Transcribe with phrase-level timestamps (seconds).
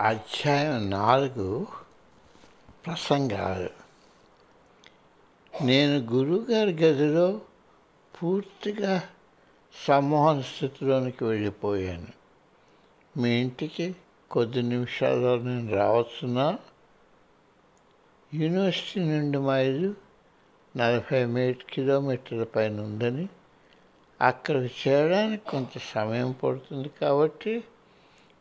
[0.00, 1.66] అధ్యాయం నాలుగు
[2.86, 3.70] ప్రసంగాలు.
[5.64, 7.40] నేను గురువుగారి గదిలో
[8.22, 9.02] పూర్తిగా
[9.86, 12.06] సమ్మోహన స్థితిలోనికి వెళ్ళిపోయాను.
[13.16, 13.96] మీ ఇంటికి
[14.30, 16.58] కొద్ది నిమిషాల్లో నేను రావచ్చునా?
[18.34, 19.94] యూనివర్సిటీ నుండి మైలు
[20.76, 23.28] నలభై మీ కిలోమీటర్ల పైన ఉందని
[24.20, 27.64] అక్కడికి చేరడానికి కొంత సమయం పడుతుంది కాబట్టి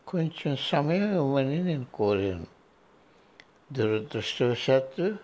[0.08, 2.48] కొంచెం సమయం ఇవ్వమని నేను కోరాను.
[3.72, 5.16] దురదృష్టవశాత్తు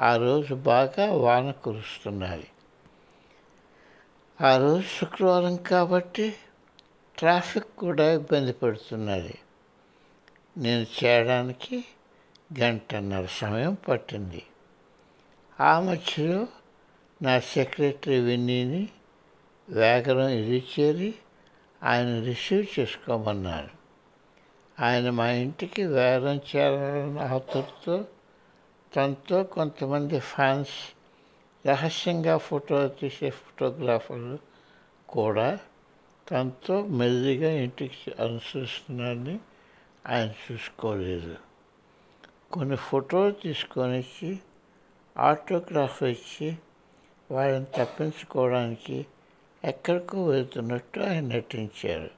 [0.00, 2.48] ఆ రోజు బాగా వాన కురుస్తున్నది.
[4.40, 6.36] ఆ రోజు శుక్రవారం కాబట్టి
[7.18, 9.38] ట్రాఫిక్ కూడా ఇబ్బంది పడుతున్నది.
[10.56, 11.84] నేను చేయడానికి
[12.60, 14.42] గంటన్నర సమయం పట్టింది.
[15.60, 16.46] ఆ మధ్యలో
[17.22, 18.88] నా సెక్రటరీ విన్నీని
[19.70, 21.14] వేగరం ఇది చేరి
[21.82, 23.77] ఆయన రిసీవ్ చేసుకోమన్నారు
[24.80, 28.04] ఆయన మా ఇంటికి వేగం చేరాలన్న ఆతురతో
[28.96, 30.70] తనతో కొంతమంది ఫ్యాన్స్
[31.68, 34.38] రహస్యంగా ఫోటో తీసే ఫోటోగ్రాఫర్లు
[35.08, 35.58] కూడా
[36.30, 39.38] తనతో మెల్లిగా ఇంటికి అనుసరిస్తున్నారని
[40.06, 41.36] ఆయన చూసుకోలేదు.
[42.52, 44.38] కొన్ని ఫోటోలు తీసుకొని వచ్చి
[45.18, 46.56] ఆటోగ్రాఫ్ ఇచ్చి
[47.30, 49.06] వారిని తప్పించుకోవడానికి
[49.64, 52.10] ఎక్కడికో వెళ్తున్నట్టు ఆయన నటించారు.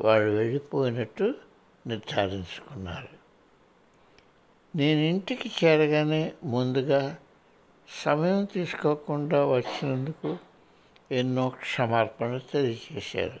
[0.00, 1.34] వాడు వెళ్ళిపోయినట్టు
[1.86, 3.20] నిర్ధారించుకున్నారు.
[4.76, 7.16] నేను ఇంటికి చేరగానే ముందుగా
[8.04, 10.38] సమయం తీసుకోకుండా వచ్చినందుకు
[11.12, 13.40] ఎన్నో క్షమార్పణలు తెలియజేశారు.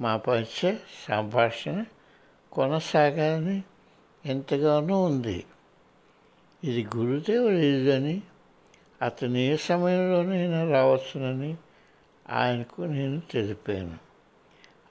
[0.00, 1.84] మా మధ్య సంభాషణ
[2.52, 3.62] కొనసాగాలని
[4.26, 5.44] ఎంతగానో ఉంది.
[6.64, 8.20] ఇది గురుదేవుడి ఇల్లు
[9.02, 11.56] అతను ఏ సమయంలోనైనా రావచ్చునని
[12.30, 13.98] ఆయనకు నేను తెలిపాను.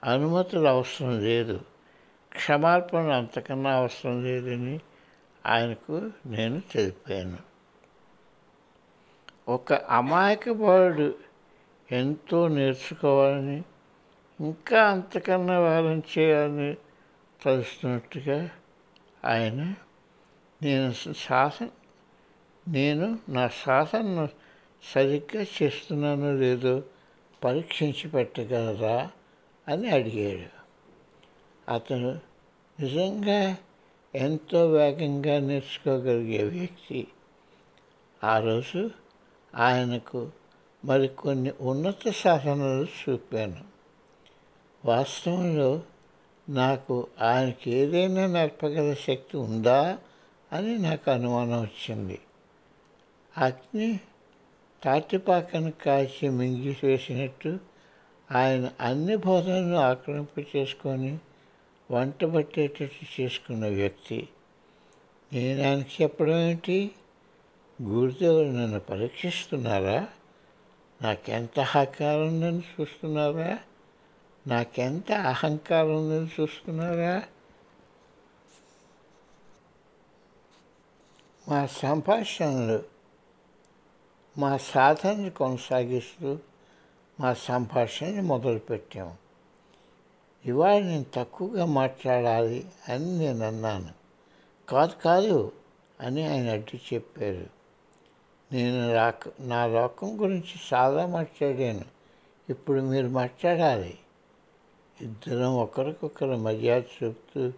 [0.04, 1.60] అనుమతులు అవసరం లేదు.
[2.36, 4.80] క్షమార్పణ అంతకన్నా అవసరం లేదని
[5.46, 7.38] ఆయనకు నేను తెలిపాను.
[9.48, 11.14] ఒక అమాయక బాలుడు
[11.92, 13.62] ఎంతో నేర్చుకోవాలని
[14.40, 16.76] ఇంకా అంతకన్నా వేలం చేయాలని
[17.42, 18.50] తలుస్తున్నట్టుగా
[19.24, 19.74] ఆయన
[20.62, 21.68] నేను శాసన
[22.68, 24.28] నేను నా శాసనను
[24.94, 26.82] సరిగ్గా చేస్తున్నానో లేదో
[27.44, 29.10] పరీక్షించి పెట్టగలరా?
[29.68, 30.56] అని అడిగాడు.
[31.74, 32.25] అతను
[32.80, 33.56] నిజంగా
[34.14, 37.06] ఎంతో వేగంగా నేర్చుకోగలిగే వ్యక్తి.
[38.24, 38.90] ఆ రోజు
[39.54, 40.30] ఆయనకు
[40.84, 43.64] మరికొన్ని ఉన్నత సాధనలు చూపాను.
[44.84, 45.82] వాస్తవంలో
[46.48, 49.98] నాకు ఆయనకి ఏదైనా నేర్పగల శక్తి ఉందా
[50.52, 52.18] అని నాకు అనుమానం వచ్చింది.
[53.38, 54.00] అగ్ని
[54.82, 57.58] తాటిపాకను కాల్చి మింగివేసినట్టు
[58.32, 61.18] ఆయన అన్ని బోధనలు ఆక్రమింపు చేసుకొని
[61.90, 64.28] వంట పట్టేటట్టు చేసుకున్న వ్యక్తి
[65.32, 66.90] నేను ఆయనకి చెప్పడం ఏంటి
[67.82, 70.08] గురుదేవులు నన్ను పరీక్షిస్తున్నారా?
[71.02, 73.58] నాకెంత అహంకారం ఉందని చూస్తున్నారా?
[74.46, 77.22] నాకెంత అహంకారం ఉందని చూస్తున్నారా?
[81.48, 82.84] మా సంభాషణలు
[84.36, 86.38] మా సాధనని కొనసాగిస్తూ
[87.20, 89.16] మా సంభాషణని మొదలుపెట్టాము
[90.46, 93.88] ఇవాళ నేను తక్కువగా మాట్లాడాలి అని నేను అన్నాను.
[94.68, 95.52] కాదు కాదు
[96.00, 97.46] అని ఆయన అడ్డు చెప్పారు.
[98.54, 101.84] నేను రాక నా లోకం గురించి చాలా మాట్లాడాను.
[102.50, 103.98] ఇప్పుడు మీరు మాట్లాడాలి.
[105.00, 107.52] ఇద్దరం ఒకరికొకరు మర్యాద చూపుతూ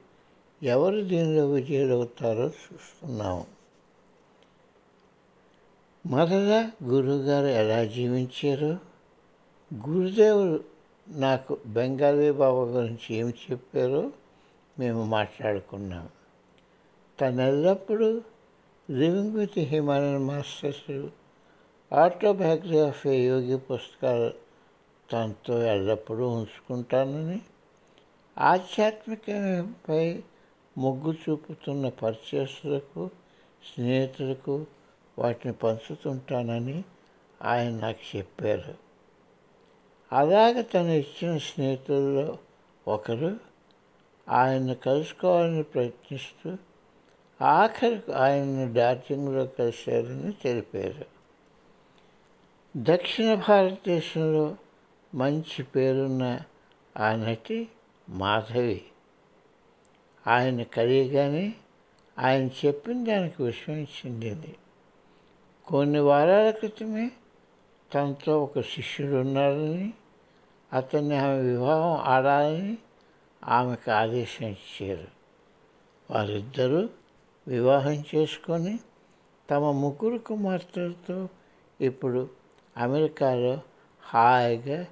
[0.63, 3.47] ఎవరు దీనిలో విజయులవుతారో చూస్తున్నాము.
[6.07, 8.79] మొదట గురువుగారు ఎలా జీవించారు?
[9.89, 10.78] గురుదేవుడు
[11.09, 14.11] నాకు బెంగాలీ బాబా గురించి ఏమి చెప్పారో
[14.79, 16.09] మేము మాట్లాడుకున్నాం.
[17.21, 18.21] తను ఎల్లప్పుడూ
[18.91, 21.07] living with Himalayan masters
[21.95, 24.33] autobiography yogi పుస్తకాలు
[25.13, 27.41] తనతో ఎల్లప్పుడూ ఉంచుకుంటానని
[28.39, 30.23] ఆధ్యాత్మికపై
[30.79, 33.11] మొగ్గు చూపుతున్న పరిచయస్తులకు
[33.75, 34.67] స్నేహితులకు
[35.19, 36.85] వాటిని పంచుతుంటానని
[37.43, 38.88] ఆయన నాకు చెప్పారు.
[40.13, 42.39] అలాగ తను ఇచ్చిన స్నేహితుల్లో
[42.89, 43.41] ఒకరు
[44.29, 46.57] ఆయన్ని కలుసుకోవాలని ప్రయత్నిస్తూ
[47.43, 51.05] ఆఖరికి ఆయన్ని డార్జిలింగ్లో కలిశారని తెలిపారు.
[52.77, 54.57] దక్షిణ భారతదేశంలో
[55.15, 56.41] మంచి పేరున్న
[56.97, 57.69] ఆ నటి
[58.09, 58.85] మాధవి.
[60.27, 61.55] ఆయన కలియగానే
[62.19, 63.87] ఆయన చెప్పిన దానికి విషయం
[65.67, 67.11] కొన్ని వారాల క్రితమే
[67.95, 69.93] తనతో ఒక శిష్యుడు ఉన్నారని
[70.73, 72.79] అతన్ని ఆమె వివాహం ఆడాలని
[73.45, 75.09] ఆమెకు ఆదేశం ఇచ్చారు.
[76.11, 76.89] వారిద్దరూ
[77.49, 78.79] వివాహం చేసుకొని
[79.51, 81.29] తమ ముగ్గురు కుమార్తెలతో
[81.81, 82.31] ఇప్పుడు
[82.77, 83.61] అమెరికాలో
[84.03, 84.87] హాయిగా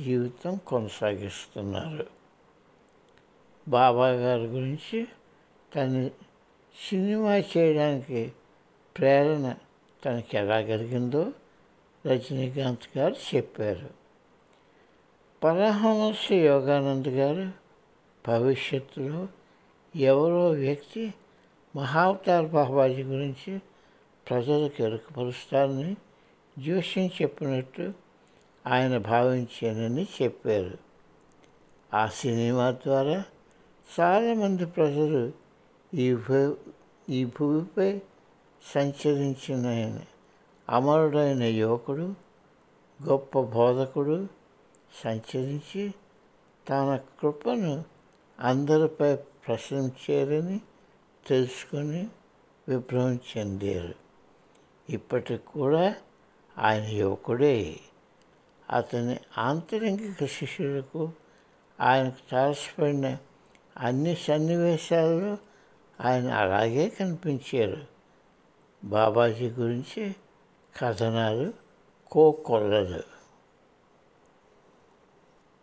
[0.00, 2.06] జీవితం కొనసాగిస్తున్నారు.
[3.68, 5.06] బాబా గారి గురించి
[5.74, 6.10] తను
[6.88, 8.32] సినిమా చేయడానికి
[8.98, 9.54] ప్రేరణ
[10.04, 11.32] తనకి ఎలా కలిగిందో
[12.06, 13.90] రజనీకాంత్ గారు చెప్పారు.
[15.44, 17.50] పరమహంస యోగానంద్ గారు
[18.28, 19.28] భవిష్యత్తులో
[19.96, 21.14] ఎవరో వ్యక్తి
[21.76, 23.62] మహావతార్ బాబాజీ గురించి
[24.30, 25.96] ప్రజలకు ఎరుకపరుస్తారని
[26.58, 27.92] జోష్యం చెప్పినట్టు
[28.66, 30.78] ఆయన భావించానని చెప్పారు.
[31.94, 33.24] ఆ సినిమా ద్వారా
[34.00, 35.32] చాలామంది ప్రజలు
[35.94, 36.56] ఈ భూ
[37.10, 38.00] ఈ భూమిపై
[38.74, 40.00] సంచరించిన ఆయన
[40.68, 42.14] అమరుడైన యువకుడు
[43.04, 44.28] గొప్ప బోధకుడు
[45.04, 45.94] సంచరించి
[46.70, 47.84] తన కృపను
[48.40, 50.60] అందరిపై ప్రశంసారని
[51.26, 52.06] తెలుసుకొని
[52.68, 53.94] విభ్రమం చెందారు.
[54.90, 55.94] ఇప్పటికి కూడా
[56.58, 57.80] ఆయన యువకుడే.
[58.70, 61.10] అతని ఆంతరింగిక శిష్యులకు
[61.80, 63.16] ఆయనకు తారసపడిన
[63.76, 65.38] అన్ని సన్నివేశాల్లో
[66.00, 67.76] ఆయన అలాగే కనిపించారు.
[68.84, 70.14] బాబాజీ గురించి
[70.76, 71.52] కథనాలు
[72.12, 73.02] కోకొల్లలు